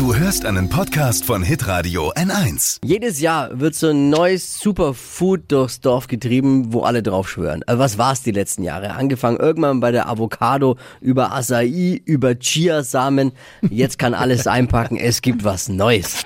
[0.00, 2.78] Du hörst einen Podcast von Hitradio N1.
[2.82, 7.62] Jedes Jahr wird so ein neues Superfood durchs Dorf getrieben, wo alle drauf schwören.
[7.66, 8.94] Also was war's die letzten Jahre?
[8.94, 13.32] Angefangen irgendwann bei der Avocado, über Acai, über Chiasamen.
[13.68, 16.24] Jetzt kann alles einpacken, es gibt was Neues.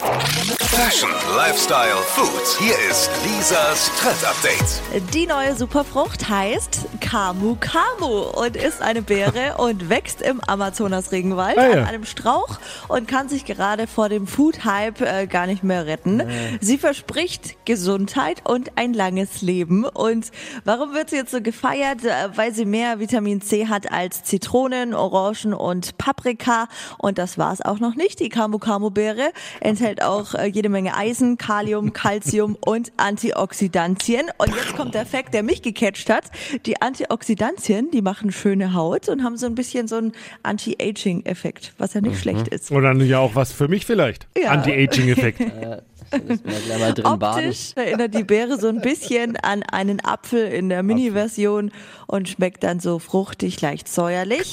[0.77, 2.59] Fashion, Lifestyle, Food.
[2.59, 5.12] Hier ist Lisas Trend Update.
[5.14, 8.07] Die neue Superfrucht heißt Kamu Kamu
[8.45, 11.72] und ist eine Beere und wächst im Amazonas-Regenwald Ah, ja.
[11.82, 12.58] an einem Strauch
[12.89, 16.22] und kann sich gerade vor dem Food-Hype äh, gar nicht mehr retten.
[16.61, 19.85] Sie verspricht Gesundheit und ein langes Leben.
[19.85, 20.32] Und
[20.64, 22.04] warum wird sie jetzt so gefeiert?
[22.04, 26.66] Äh, Weil sie mehr Vitamin C hat als Zitronen, Orangen und Paprika.
[26.99, 28.18] Und das war's auch noch nicht.
[28.18, 29.30] Die Kamu Kamu Beere
[29.61, 34.31] enthält auch äh, jede Menge Eisen, Kalium, Calcium und Antioxidantien.
[34.39, 36.31] Und jetzt kommt der Fakt, der mich gecatcht hat.
[36.64, 41.92] Die Antioxidantien, die machen schöne Haut und haben so ein bisschen so einen Anti-Aging-Effekt, was
[41.92, 42.70] ja nicht schlecht ist.
[42.70, 44.27] Oder ja auch was für mich vielleicht.
[44.39, 44.53] Ja.
[44.53, 45.42] Anti-Aging-Effekt.
[46.11, 47.47] Drin baden.
[47.48, 51.70] Optisch erinnert die Beere so ein bisschen an einen Apfel in der Mini-Version
[52.06, 54.52] und schmeckt dann so fruchtig, leicht säuerlich.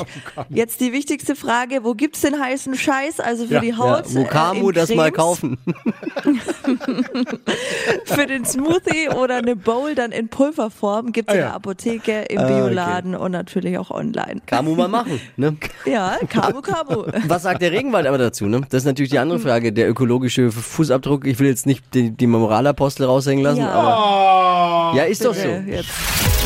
[0.49, 3.59] Jetzt die wichtigste Frage, wo gibt's den heißen Scheiß, also für Ja.
[3.61, 4.05] die Ja, Haut?
[4.13, 5.57] wo äh, Kamu in das mal kaufen?
[8.13, 11.45] Für den Smoothie oder eine Bowl dann in Pulverform gibt's Ah, in ja.
[11.47, 12.53] der Apotheke, im Ah, okay.
[12.53, 14.41] Bioladen und natürlich auch online.
[14.45, 15.55] Kamu mal machen, ne?
[15.85, 17.03] Ja, Kamu Kamu.
[17.27, 18.61] Was sagt der Regenwald aber dazu, ne?
[18.69, 19.71] Das ist natürlich die andere Frage.
[19.73, 21.25] Der ökologische Fußabdruck.
[21.25, 23.71] Ich will jetzt nicht die, die Moralapostel raushängen lassen, Ja.
[23.71, 24.97] aber.
[24.97, 25.47] Ja, ist doch so.
[25.47, 25.89] Jetzt.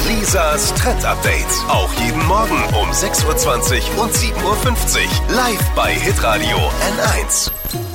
[0.08, 1.45] Lisas Trend Update.
[1.67, 5.36] Auch jeden Morgen um 6.20 Uhr und 7.50 Uhr.
[5.36, 7.95] Live bei Hitradio N1.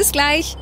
[0.00, 0.56] Bis gleich.